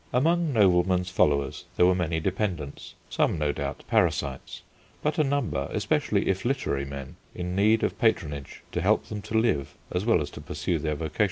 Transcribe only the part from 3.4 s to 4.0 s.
doubt,